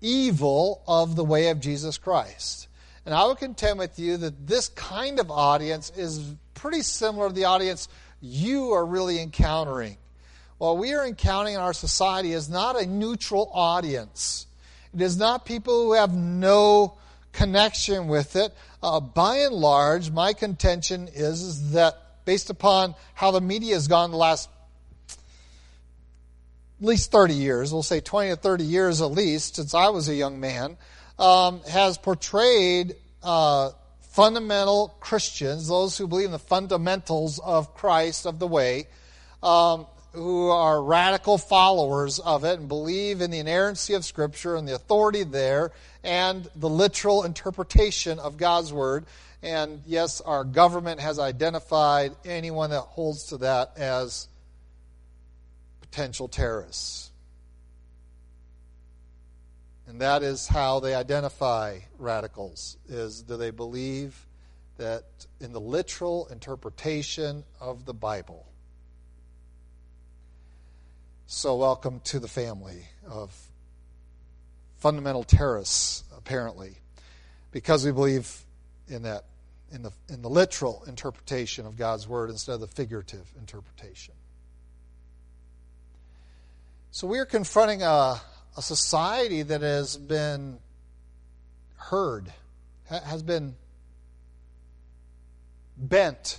[0.00, 2.68] evil of the way of Jesus Christ.
[3.06, 7.34] And I would contend with you that this kind of audience is pretty similar to
[7.34, 7.88] the audience
[8.20, 9.98] you are really encountering.
[10.56, 14.46] What we are encountering in our society is not a neutral audience.
[14.94, 16.94] It is not people who have no
[17.32, 18.54] connection with it.
[18.82, 23.88] Uh, by and large, my contention is, is that based upon how the media has
[23.88, 24.48] gone the last
[26.80, 30.08] at least 30 years, we'll say 20 to 30 years at least, since I was
[30.08, 30.76] a young man,
[31.18, 38.38] um, has portrayed uh, fundamental Christians, those who believe in the fundamentals of Christ, of
[38.38, 38.86] the way,
[39.42, 44.68] um, who are radical followers of it and believe in the inerrancy of Scripture and
[44.68, 45.72] the authority there
[46.04, 49.06] and the literal interpretation of God's Word.
[49.42, 54.28] And yes, our government has identified anyone that holds to that as
[55.80, 57.10] potential terrorists.
[59.86, 64.26] And that is how they identify radicals is do they believe
[64.78, 65.04] that
[65.40, 68.46] in the literal interpretation of the Bible.
[71.26, 73.34] So welcome to the family of
[74.78, 76.76] fundamental terrorists apparently
[77.52, 78.44] because we believe
[78.88, 79.24] in that
[79.72, 84.14] in the in the literal interpretation of God's word instead of the figurative interpretation.
[86.90, 88.20] So we are confronting a,
[88.56, 90.58] a society that has been
[91.76, 92.32] heard,
[92.88, 93.54] has been
[95.76, 96.38] bent,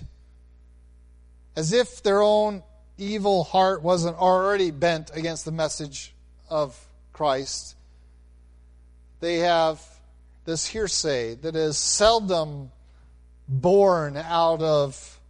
[1.54, 2.62] as if their own
[2.98, 6.14] evil heart wasn't already bent against the message
[6.48, 6.78] of
[7.12, 7.76] Christ.
[9.20, 9.82] They have
[10.44, 12.70] this hearsay that is seldom
[13.48, 15.20] born out of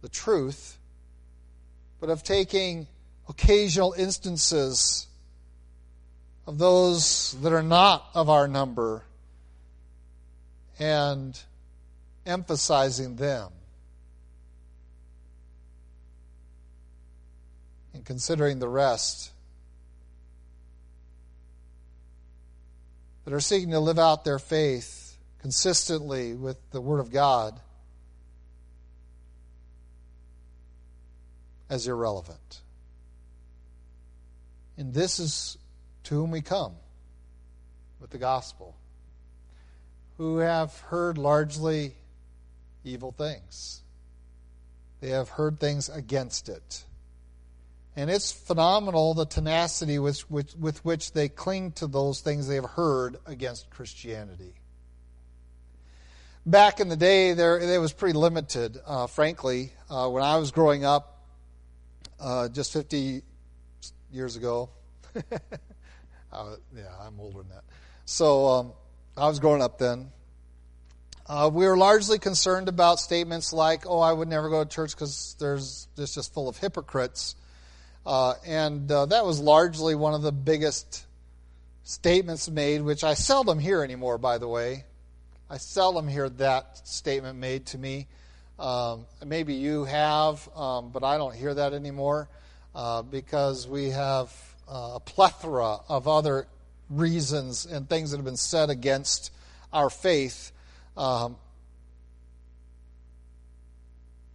[0.00, 0.78] the truth,
[2.00, 2.86] but of taking
[3.32, 5.06] occasional instances
[6.46, 9.04] of those that are not of our number
[10.78, 11.40] and
[12.26, 13.50] emphasizing them
[17.94, 19.30] and considering the rest
[23.24, 27.58] that are seeking to live out their faith consistently with the Word of God
[31.70, 32.61] as irrelevant.
[34.82, 35.58] And this is
[36.02, 36.72] to whom we come
[38.00, 38.74] with the gospel,
[40.16, 41.94] who have heard largely
[42.82, 43.82] evil things.
[45.00, 46.84] They have heard things against it.
[47.94, 52.56] And it's phenomenal the tenacity with, with, with which they cling to those things they
[52.56, 54.52] have heard against Christianity.
[56.44, 59.72] Back in the day, there it was pretty limited, uh, frankly.
[59.88, 61.24] Uh, when I was growing up,
[62.18, 63.22] uh, just 50
[64.12, 64.68] years ago.
[66.32, 67.64] uh, yeah, I'm older than that.
[68.04, 68.72] So um,
[69.16, 70.10] I was growing up then.
[71.26, 74.94] Uh, we were largely concerned about statements like, "Oh, I would never go to church
[74.94, 77.36] because there's it's just full of hypocrites,"
[78.04, 81.06] uh, and uh, that was largely one of the biggest
[81.84, 84.18] statements made, which I seldom hear anymore.
[84.18, 84.84] By the way,
[85.48, 88.08] I seldom hear that statement made to me.
[88.58, 92.28] Um, maybe you have, um, but I don't hear that anymore
[92.74, 94.32] uh, because we have
[94.68, 96.46] uh, a plethora of other
[96.88, 99.32] reasons and things that have been said against
[99.72, 100.52] our faith
[100.96, 101.36] um,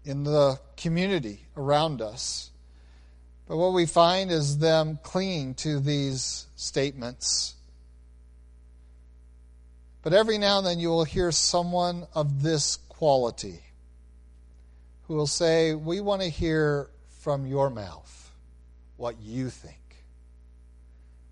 [0.04, 2.52] in the community around us.
[3.48, 7.56] But what we find is them clinging to these statements.
[10.02, 13.60] But every now and then you will hear someone of this quality
[15.08, 18.27] who will say, We want to hear from your mouth
[18.98, 19.76] what you think.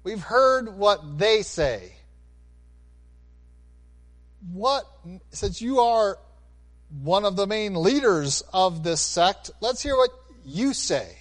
[0.03, 1.93] We've heard what they say.
[4.51, 4.85] What,
[5.31, 6.19] since you are
[7.01, 10.11] one of the main leaders of this sect, let's hear what
[10.45, 11.17] you say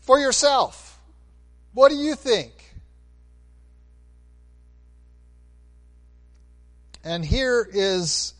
[0.00, 0.98] for yourself.
[1.74, 2.52] What do you think?
[7.04, 8.34] And here is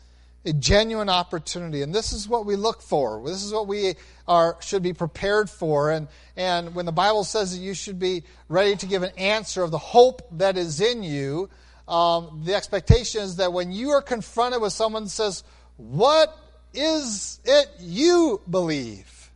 [0.44, 1.82] a genuine opportunity.
[1.82, 3.22] And this is what we look for.
[3.24, 3.94] This is what we
[4.28, 5.90] are, should be prepared for.
[5.90, 6.06] And,
[6.36, 9.70] and when the Bible says that you should be ready to give an answer of
[9.70, 11.48] the hope that is in you,
[11.88, 15.42] um, the expectation is that when you are confronted with someone that says,
[15.78, 16.36] What
[16.74, 19.30] is it you believe?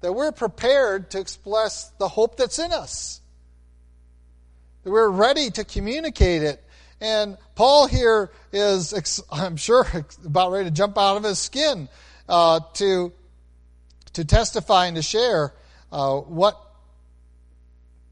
[0.00, 3.20] That we're prepared to express the hope that's in us.
[4.82, 6.62] That we're ready to communicate it
[7.00, 9.86] and Paul here is, I'm sure,
[10.24, 11.88] about ready to jump out of his skin
[12.28, 13.12] uh, to
[14.16, 15.52] to testify and to share
[15.92, 16.58] uh, what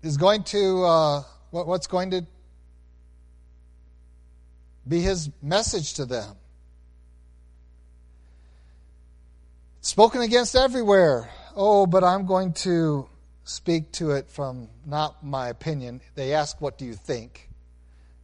[0.02, 2.26] is going to uh, what, what's going to
[4.86, 6.36] be his message to them.
[9.80, 11.30] Spoken against everywhere.
[11.56, 13.08] Oh, but I'm going to
[13.44, 16.02] speak to it from not my opinion.
[16.16, 17.48] They ask, What do you think?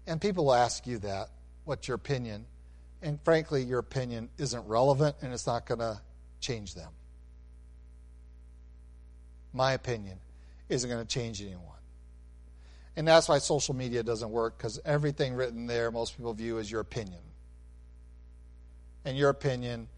[0.07, 1.28] And people ask you that.
[1.64, 2.45] What's your opinion?
[3.01, 5.99] And frankly, your opinion isn't relevant and it's not going to
[6.41, 6.91] change them.
[9.53, 10.18] My opinion
[10.68, 11.64] isn't going to change anyone.
[12.96, 16.70] And that's why social media doesn't work because everything written there, most people view as
[16.70, 17.20] your opinion.
[19.05, 19.88] And your opinion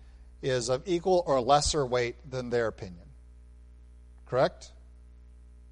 [0.42, 3.07] is of equal or lesser weight than their opinion.
[4.26, 4.72] Correct?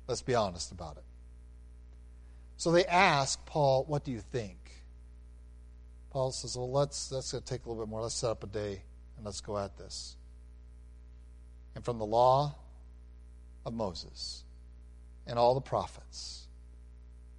[0.07, 1.05] Let's be honest about it.
[2.57, 4.57] So they ask Paul, What do you think?
[6.11, 8.03] Paul says, Well, let's, let's take a little bit more.
[8.03, 8.83] Let's set up a day
[9.17, 10.17] and let's go at this.
[11.75, 12.57] And from the law
[13.65, 14.45] of Moses
[15.27, 16.49] and all the prophets,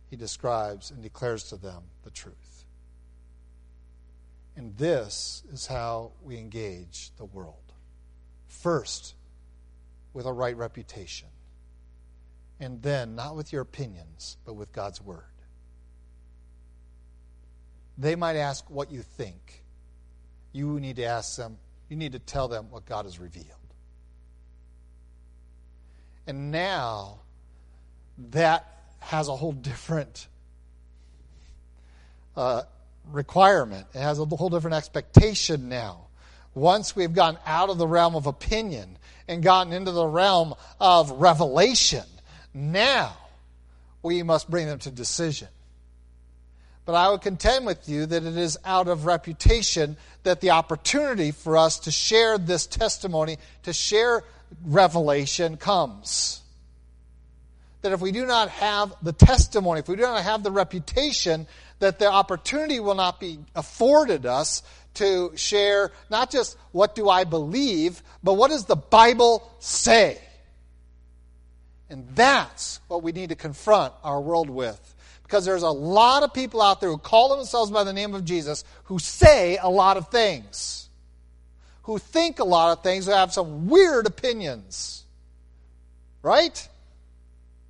[0.09, 2.65] he describes and declares to them the truth.
[4.55, 7.55] And this is how we engage the world.
[8.47, 9.15] First,
[10.13, 11.29] with a right reputation.
[12.59, 15.23] And then, not with your opinions, but with God's word.
[17.97, 19.63] They might ask what you think.
[20.51, 21.57] You need to ask them,
[21.89, 23.60] you need to tell them what God has revealed.
[26.31, 27.19] And now,
[28.29, 28.65] that
[29.01, 30.27] has a whole different
[32.37, 32.61] uh,
[33.11, 33.85] requirement.
[33.93, 36.05] It has a whole different expectation now.
[36.55, 41.11] Once we've gotten out of the realm of opinion and gotten into the realm of
[41.11, 42.05] revelation,
[42.53, 43.13] now
[44.01, 45.49] we must bring them to decision.
[46.85, 51.31] But I would contend with you that it is out of reputation that the opportunity
[51.31, 54.23] for us to share this testimony, to share
[54.63, 56.41] revelation, comes.
[57.81, 61.47] That if we do not have the testimony, if we do not have the reputation,
[61.79, 64.61] that the opportunity will not be afforded us
[64.95, 70.19] to share not just what do I believe, but what does the Bible say?
[71.89, 74.95] And that's what we need to confront our world with.
[75.23, 78.25] Because there's a lot of people out there who call themselves by the name of
[78.25, 80.80] Jesus who say a lot of things,
[81.83, 85.03] who think a lot of things, who have some weird opinions.
[86.21, 86.67] Right?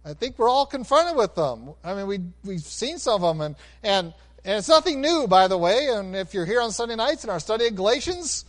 [0.04, 1.74] I think we're all confronted with them.
[1.84, 5.48] I mean, we, we've seen some of them, and, and, and it's nothing new, by
[5.48, 5.90] the way.
[5.92, 8.46] And if you're here on Sunday nights in our study of Galatians,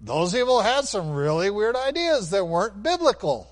[0.00, 3.50] those people had some really weird ideas that weren't biblical.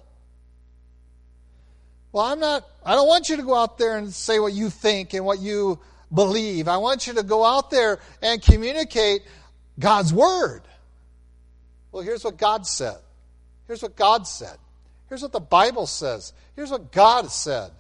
[2.12, 4.70] Well, I'm not, I don't want you to go out there and say what you
[4.70, 5.80] think and what you
[6.12, 6.68] believe.
[6.68, 9.22] I want you to go out there and communicate
[9.78, 10.62] God's Word.
[11.95, 12.97] Well, here's what God said.
[13.68, 14.57] Here's what God said.
[15.09, 16.32] Here's what the Bible says.
[16.57, 17.70] Here's what God said.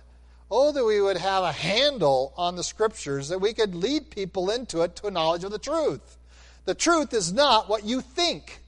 [0.48, 4.50] Oh, that we would have a handle on the Scriptures, that we could lead people
[4.50, 6.16] into it to a knowledge of the truth.
[6.64, 8.62] The truth is not what you think,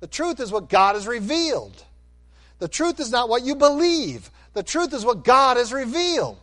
[0.00, 1.84] the truth is what God has revealed.
[2.58, 6.40] The truth is not what you believe, the truth is what God has revealed.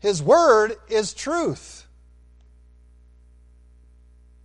[0.00, 1.86] His Word is truth.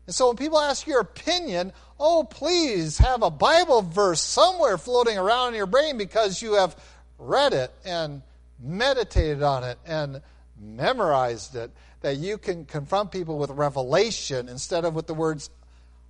[0.07, 1.71] And so when people ask your opinion,
[2.01, 6.75] oh, please have a Bible verse somewhere floating around in your brain because you have
[7.19, 8.23] read it and
[8.59, 10.19] meditated on it and
[10.59, 11.69] memorized it,
[12.01, 15.51] that you can confront people with revelation instead of with the words,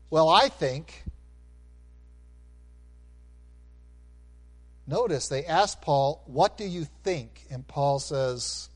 [0.09, 1.03] well, I think.
[4.87, 7.45] Notice they asked Paul, What do you think?
[7.51, 8.69] And Paul says,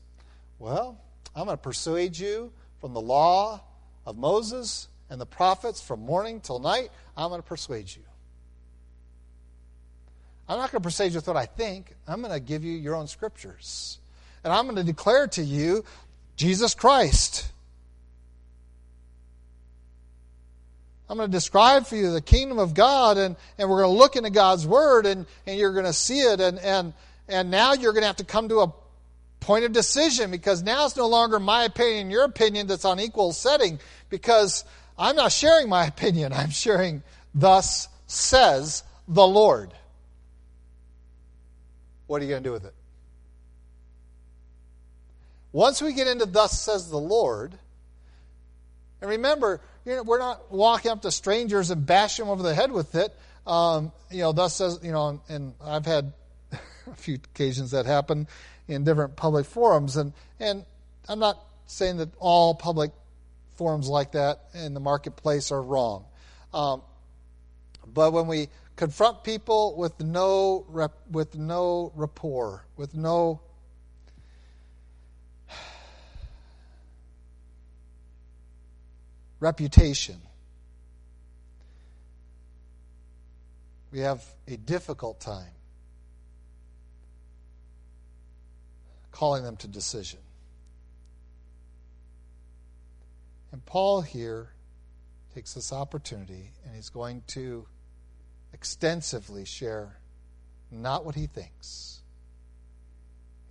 [0.58, 1.00] Well,
[1.34, 3.62] I'm going to persuade you from the law
[4.04, 6.90] of Moses and the prophets from morning till night.
[7.16, 8.02] I'm going to persuade you.
[10.48, 11.94] I'm not going to persuade you with what I think.
[12.06, 13.98] I'm going to give you your own scriptures.
[14.44, 15.84] And I'm going to declare to you
[16.36, 17.50] Jesus Christ.
[21.08, 23.98] I'm going to describe for you the kingdom of God, and, and we're going to
[23.98, 26.40] look into God's word, and, and you're going to see it.
[26.40, 26.94] And, and,
[27.28, 28.72] and now you're going to have to come to a
[29.40, 33.32] point of decision because now it's no longer my opinion, your opinion that's on equal
[33.32, 33.78] setting
[34.10, 34.64] because
[34.98, 36.32] I'm not sharing my opinion.
[36.32, 37.02] I'm sharing,
[37.34, 39.72] thus says the Lord.
[42.06, 42.74] What are you going to do with it?
[45.52, 47.54] Once we get into thus says the Lord,
[49.00, 52.54] and remember, you know, we're not walking up to strangers and bashing them over the
[52.54, 53.14] head with it.
[53.46, 56.12] Um, you know, thus says, you know, and I've had
[56.52, 58.26] a few occasions that happen
[58.68, 60.64] in different public forums, and, and
[61.08, 62.90] I'm not saying that all public
[63.56, 66.04] forums like that in the marketplace are wrong.
[66.52, 66.82] Um,
[67.86, 73.40] but when we confront people with no rep, with no rapport, with no
[79.40, 80.20] reputation.
[83.92, 85.52] We have a difficult time
[89.10, 90.20] calling them to decision.
[93.52, 94.50] And Paul here
[95.34, 97.66] takes this opportunity and he's going to
[98.52, 99.98] extensively share
[100.70, 102.00] not what he thinks.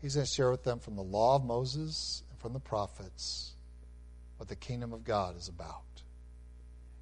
[0.02, 3.54] He's going to share with them from the law of Moses and from the prophets
[4.38, 5.84] what the kingdom of God is about.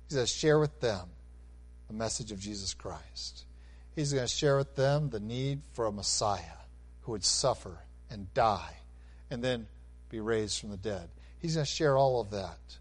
[0.08, 1.08] He's going to share with them
[1.88, 3.46] the message of Jesus Christ.
[3.96, 6.60] He's going to share with them the need for a Messiah
[7.02, 7.80] who would suffer
[8.10, 8.78] and die
[9.30, 9.68] and then
[10.10, 11.10] be raised from the dead.
[11.40, 12.78] He's going to share all of that.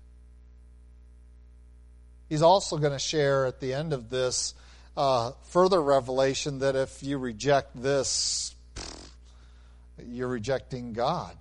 [2.32, 4.54] He's also going to share at the end of this
[4.96, 8.54] uh, further revelation that if you reject this,
[10.02, 11.36] you're rejecting God.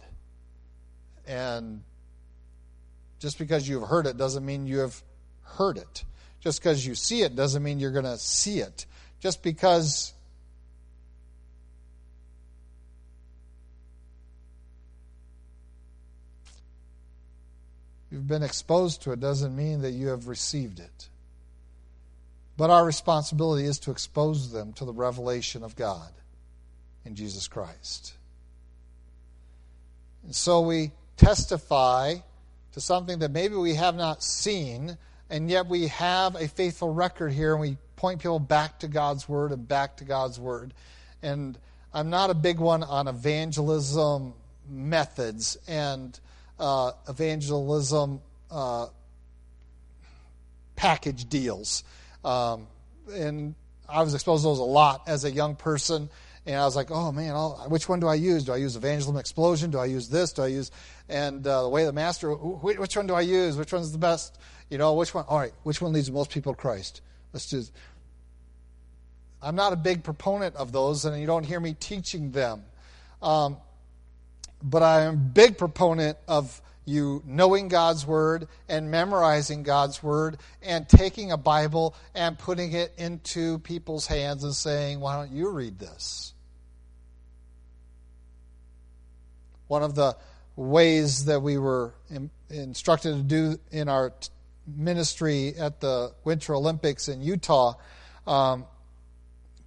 [1.25, 1.83] And
[3.19, 5.01] just because you've heard it doesn't mean you have
[5.43, 6.03] heard it.
[6.41, 8.85] Just because you see it doesn't mean you're going to see it.
[9.21, 10.11] Just because
[18.11, 21.09] you've been exposed to it doesn't mean that you have received it.
[22.57, 26.11] But our responsibility is to expose them to the revelation of God
[27.05, 28.13] in Jesus Christ.
[30.23, 32.15] And so we testify
[32.73, 34.97] to something that maybe we have not seen,
[35.29, 39.27] and yet we have a faithful record here, and we point people back to God's
[39.27, 40.73] Word and back to God's Word.
[41.23, 41.57] And
[41.93, 44.33] I'm not a big one on evangelism
[44.69, 46.19] methods and
[46.61, 48.87] uh, evangelism uh,
[50.75, 51.83] package deals.
[52.23, 52.67] Um,
[53.11, 53.55] and
[53.89, 56.09] I was exposed to those a lot as a young person.
[56.45, 58.45] And I was like, oh man, I'll, which one do I use?
[58.45, 59.71] Do I use evangelism explosion?
[59.71, 60.33] Do I use this?
[60.33, 60.71] Do I use
[61.09, 62.31] and uh, the way the master?
[62.33, 63.57] Which one do I use?
[63.57, 64.39] Which one's the best?
[64.69, 65.25] You know, which one?
[65.27, 67.01] All right, which one leads most people to Christ?
[67.33, 67.63] Let's do.
[69.41, 72.63] I'm not a big proponent of those, and you don't hear me teaching them.
[73.21, 73.57] Um,
[74.63, 80.37] but I am a big proponent of you knowing God's Word and memorizing God's Word
[80.61, 85.49] and taking a Bible and putting it into people's hands and saying, Why don't you
[85.49, 86.33] read this?
[89.67, 90.17] One of the
[90.55, 91.93] ways that we were
[92.49, 94.13] instructed to do in our
[94.67, 97.75] ministry at the Winter Olympics in Utah
[98.27, 98.65] um,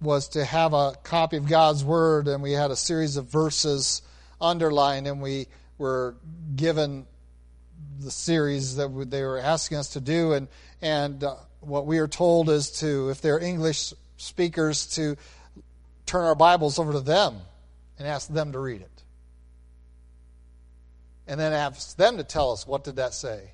[0.01, 4.01] was to have a copy of God's Word, and we had a series of verses
[4.45, 6.15] underlined, and we were
[6.55, 7.05] given
[7.99, 10.47] the series that they were asking us to do, and
[10.81, 15.17] and uh, what we are told is to, if they're English speakers, to
[16.05, 17.35] turn our Bibles over to them
[17.97, 19.03] and ask them to read it,
[21.27, 23.51] and then ask them to tell us what did that say.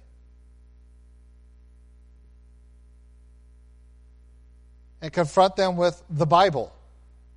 [5.01, 6.71] And confront them with the Bible,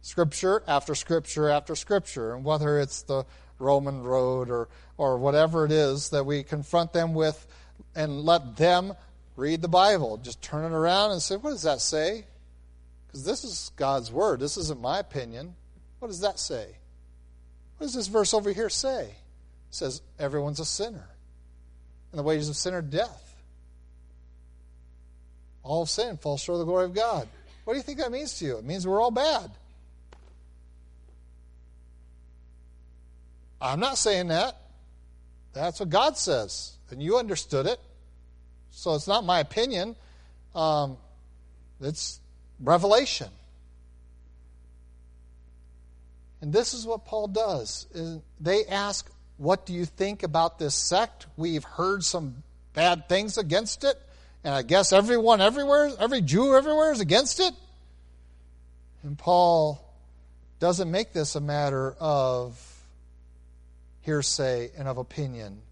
[0.02, 3.24] scripture after scripture after scripture, and whether it's the
[3.58, 7.46] Roman road or, or whatever it is that we confront them with
[7.94, 8.94] and let them
[9.36, 10.16] read the Bible.
[10.16, 12.24] Just turn it around and say, what does that say?
[13.06, 14.40] Because this is God's word.
[14.40, 15.54] This isn't my opinion.
[15.98, 16.66] What does that say?
[17.78, 19.04] What does this verse over here say?
[19.04, 19.14] It
[19.70, 21.08] says, everyone's a sinner.
[22.12, 23.34] And the wages of sin are death.
[25.62, 27.26] All sin falls short of the glory of God.
[27.64, 28.58] What do you think that means to you?
[28.58, 29.50] It means we're all bad.
[33.60, 34.56] I'm not saying that.
[35.52, 36.72] That's what God says.
[36.90, 37.80] And you understood it.
[38.70, 39.96] So it's not my opinion.
[40.54, 40.96] Um,
[41.80, 42.20] it's
[42.60, 43.28] revelation.
[46.40, 47.86] And this is what Paul does.
[48.40, 51.26] They ask, What do you think about this sect?
[51.36, 52.42] We've heard some
[52.74, 53.98] bad things against it.
[54.42, 57.54] And I guess everyone everywhere, every Jew everywhere is against it.
[59.02, 59.82] And Paul
[60.60, 62.58] doesn't make this a matter of
[64.04, 65.62] hearsay and of opinion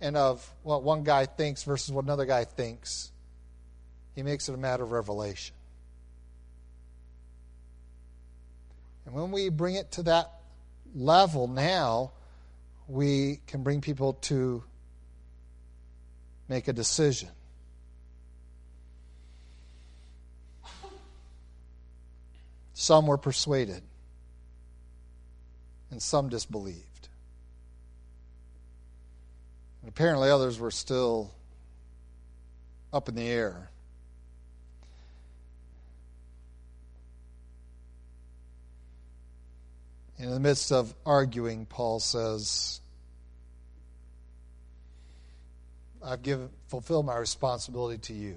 [0.00, 3.10] and of what one guy thinks versus what another guy thinks.
[4.14, 5.54] He makes it a matter of revelation.
[9.06, 10.30] And when we bring it to that
[10.94, 12.12] level now,
[12.86, 14.62] we can bring people to
[16.48, 17.28] make a decision.
[22.74, 23.82] Some were persuaded,
[25.90, 26.89] and some disbelieved.
[29.82, 31.32] And apparently, others were still
[32.92, 33.70] up in the air.
[40.18, 42.80] In the midst of arguing, Paul says,
[46.04, 48.36] I've given, fulfilled my responsibility to you.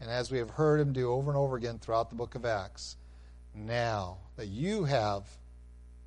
[0.00, 2.44] And as we have heard him do over and over again throughout the book of
[2.44, 2.96] Acts,
[3.54, 5.24] now that you have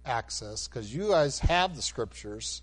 [0.06, 2.62] access, because you guys have the scriptures,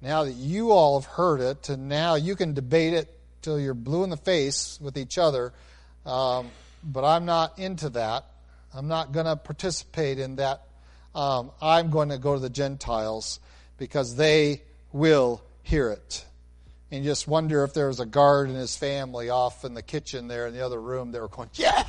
[0.00, 3.74] now that you all have heard it, and now you can debate it till you're
[3.74, 5.52] blue in the face with each other.
[6.04, 6.50] Um,
[6.84, 8.24] but I'm not into that.
[8.74, 10.62] I'm not going to participate in that.
[11.14, 13.40] Um, I'm going to go to the Gentiles
[13.78, 16.24] because they will hear it
[16.90, 20.28] and just wonder if there was a guard and his family off in the kitchen
[20.28, 21.84] there in the other room they were going yeah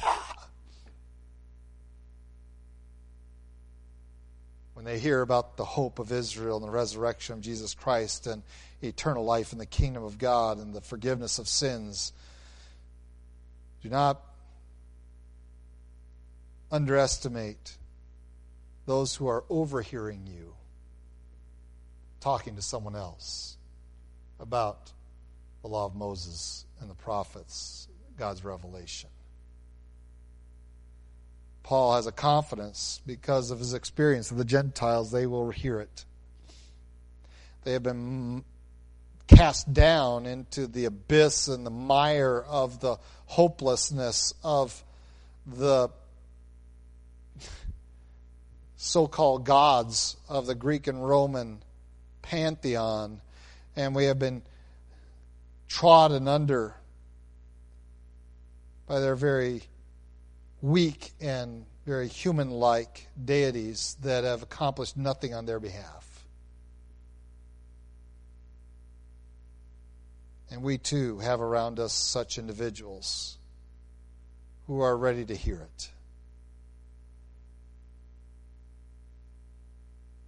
[4.87, 8.43] they hear about the hope of israel and the resurrection of jesus christ and
[8.81, 12.13] eternal life in the kingdom of god and the forgiveness of sins
[13.81, 14.21] do not
[16.71, 17.77] underestimate
[18.85, 20.53] those who are overhearing you
[22.19, 23.57] talking to someone else
[24.39, 24.91] about
[25.61, 29.09] the law of Moses and the prophets, God's revelation.
[31.67, 36.05] Paul has a confidence because of his experience of the Gentiles, they will hear it.
[37.65, 38.45] They have been
[39.27, 42.95] cast down into the abyss and the mire of the
[43.25, 44.81] hopelessness of
[45.45, 45.89] the
[48.77, 51.61] so called gods of the Greek and Roman
[52.21, 53.19] pantheon
[53.75, 54.41] and we have been
[55.67, 56.75] trodden under
[58.87, 59.63] by their very
[60.61, 66.25] weak and very human like deities that have accomplished nothing on their behalf.
[70.49, 73.37] And we too have around us such individuals
[74.65, 75.91] who are ready to hear it.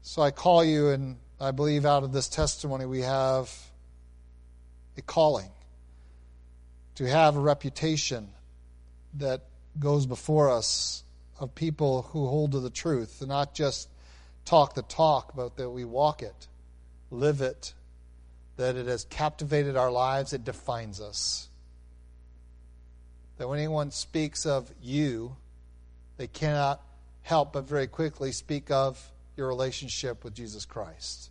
[0.02, 3.54] So I call you and I believe out of this testimony we have
[4.98, 5.52] a calling
[6.96, 8.30] to have a reputation
[9.16, 9.44] that
[9.78, 11.04] goes before us
[11.40, 13.90] of people who hold to the truth and not just
[14.46, 16.48] talk the talk, but that we walk it,
[17.12, 17.74] live it,
[18.58, 21.48] that it has captivated our lives, it defines us.
[23.38, 25.38] That when anyone speaks of you,
[26.18, 26.82] they cannot
[27.22, 31.30] help but very quickly speak of your relationship with Jesus Christ,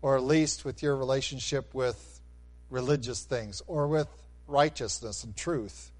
[0.00, 2.20] or at least with your relationship with
[2.70, 4.08] religious things, or with
[4.46, 5.90] righteousness and truth.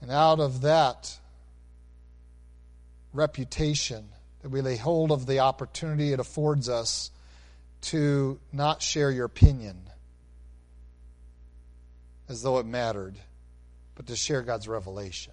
[0.00, 1.18] And out of that
[3.12, 4.08] reputation,
[4.42, 7.10] that we lay hold of the opportunity it affords us
[7.82, 9.76] to not share your opinion
[12.28, 13.14] as though it mattered,
[13.94, 15.32] but to share God's revelation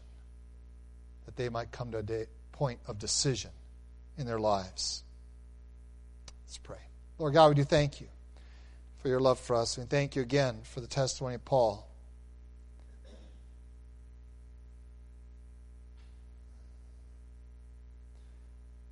[1.26, 3.52] that they might come to a day, point of decision
[4.18, 5.04] in their lives.
[6.46, 6.78] Let's pray.
[7.18, 8.08] Lord God, we do thank you
[9.00, 9.78] for your love for us.
[9.78, 11.88] And thank you again for the testimony of Paul.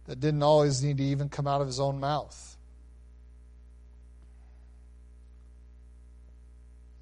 [0.08, 2.58] That didn't always need to even come out of his own mouth.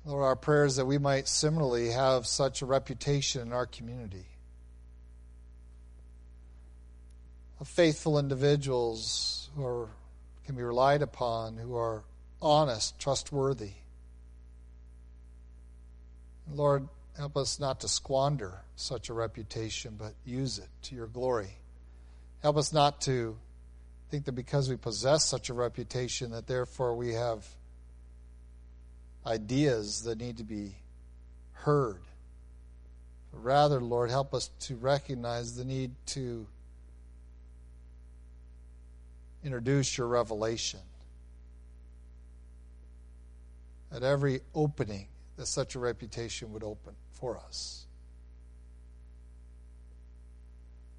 [0.05, 4.25] Lord, our prayers that we might similarly have such a reputation in our community.
[7.59, 9.89] of faithful individuals who are,
[10.45, 12.03] can be relied upon, who are
[12.41, 13.71] honest, trustworthy.
[16.51, 16.87] Lord,
[17.17, 21.57] help us not to squander such a reputation, but use it to your glory.
[22.41, 23.37] Help us not to
[24.09, 27.45] think that because we possess such a reputation that therefore we have
[29.25, 30.75] ideas that need to be
[31.51, 32.01] heard.
[33.33, 36.47] Rather, Lord, help us to recognize the need to
[39.43, 40.79] introduce your revelation.
[43.91, 47.85] At every opening that such a reputation would open for us.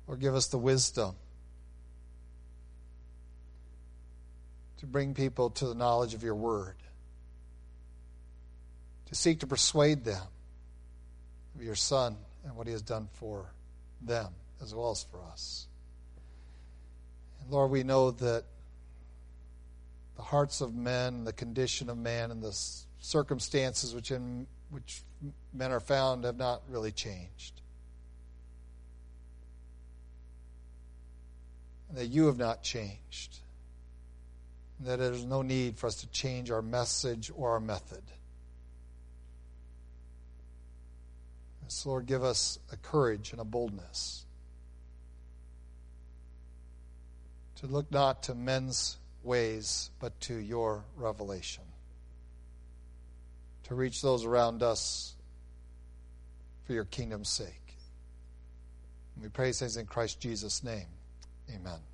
[0.07, 1.15] Or give us the wisdom
[4.81, 6.77] to bring people to the knowledge of your word,
[9.07, 10.23] to seek to persuade them
[11.55, 13.53] of your Son and what he has done for
[14.01, 14.29] them
[14.63, 15.67] as well as for us.
[17.43, 18.45] And Lord, we know that
[20.17, 22.57] the hearts of men, the condition of man, and the
[23.01, 25.03] circumstances which, in, which
[25.53, 27.61] men are found have not really changed.
[31.89, 33.41] And that you have not changed.
[34.81, 38.03] And that there's no need for us to change our message or our method.
[41.71, 41.87] darkness.
[41.87, 44.27] Lord, give us a courage and a boldness
[47.57, 51.65] to look not to men's ways, but to your revelation,
[53.65, 55.15] to reach those around us
[56.65, 57.77] for your kingdom's sake.
[59.21, 60.87] we pray things in Christ Jesus' name.
[61.55, 61.90] Amen.